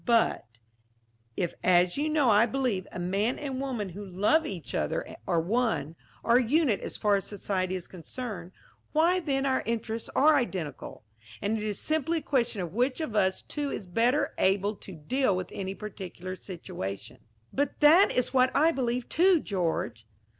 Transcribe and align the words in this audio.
"But 0.03 0.47
if, 1.37 1.53
as 1.63 1.95
you 1.95 2.09
know 2.09 2.31
I 2.31 2.47
believe, 2.47 2.87
a 2.91 2.97
man 2.97 3.37
and 3.37 3.61
woman 3.61 3.89
who 3.89 4.03
love 4.03 4.47
each 4.47 4.73
other 4.73 5.15
are 5.27 5.39
one, 5.39 5.95
are 6.23 6.37
a 6.37 6.43
unit 6.43 6.79
as 6.79 6.97
far 6.97 7.17
as 7.17 7.25
society 7.27 7.75
is 7.75 7.85
concerned, 7.85 8.51
why 8.93 9.19
then 9.19 9.45
our 9.45 9.61
interests 9.67 10.09
are 10.15 10.35
identical, 10.37 11.03
and 11.39 11.55
it 11.55 11.63
is 11.63 11.77
simply 11.79 12.17
a 12.17 12.21
question 12.23 12.63
of 12.63 12.73
which 12.73 12.99
of 12.99 13.15
us 13.15 13.43
two 13.43 13.69
is 13.69 13.85
better 13.85 14.33
able 14.39 14.75
to 14.77 14.93
deal 14.95 15.35
with 15.35 15.51
any 15.51 15.75
particular 15.75 16.35
situation." 16.35 17.19
"But 17.53 17.79
that 17.79 18.09
is 18.11 18.33
what 18.33 18.49
I 18.57 18.71
believe, 18.71 19.07
too, 19.07 19.39
George." 19.39 20.07